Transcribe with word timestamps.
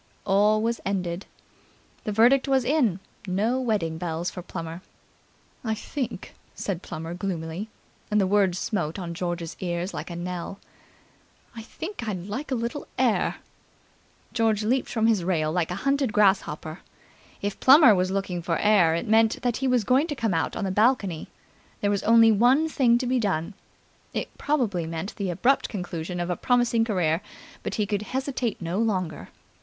All 0.25 0.63
was 0.63 0.81
ended. 0.83 1.27
The 2.05 2.11
verdict 2.11 2.47
was 2.47 2.65
in. 2.65 2.99
No 3.27 3.59
wedding 3.61 3.99
bells 3.99 4.31
for 4.31 4.41
Plummer. 4.41 4.81
"I 5.63 5.75
think," 5.75 6.33
said 6.55 6.81
Plummer 6.81 7.13
gloomily, 7.13 7.69
and 8.09 8.19
the 8.19 8.25
words 8.25 8.57
smote 8.57 8.97
on 8.97 9.13
George's 9.13 9.55
ear 9.59 9.85
like 9.93 10.09
a 10.09 10.15
knell, 10.15 10.57
"I 11.55 11.61
think 11.61 12.07
I'd 12.09 12.25
like 12.25 12.49
a 12.49 12.55
little 12.55 12.87
air." 12.97 13.35
George 14.33 14.63
leaped 14.63 14.89
from 14.89 15.05
his 15.05 15.23
rail 15.23 15.51
like 15.51 15.69
a 15.69 15.75
hunted 15.85 16.11
grasshopper. 16.13 16.79
If 17.43 17.59
Plummer 17.59 17.93
was 17.93 18.09
looking 18.09 18.41
for 18.41 18.57
air, 18.57 18.95
it 18.95 19.07
meant 19.07 19.43
that 19.43 19.57
he 19.57 19.67
was 19.67 19.83
going 19.83 20.07
to 20.07 20.15
come 20.15 20.33
out 20.33 20.55
on 20.55 20.63
the 20.63 20.71
balcony. 20.71 21.27
There 21.81 21.91
was 21.91 22.01
only 22.01 22.31
one 22.31 22.67
thing 22.67 22.97
to 22.97 23.05
be 23.05 23.19
done. 23.19 23.53
It 24.15 24.35
probably 24.39 24.87
meant 24.87 25.15
the 25.17 25.29
abrupt 25.29 25.69
conclusion 25.69 26.19
of 26.19 26.31
a 26.31 26.35
promising 26.35 26.83
career, 26.85 27.21
but 27.61 27.75
he 27.75 27.85
could 27.85 28.01
hesitate 28.01 28.59
no 28.59 28.79
longer. 28.79 29.29